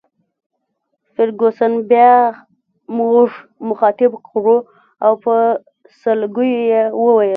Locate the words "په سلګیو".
5.23-6.61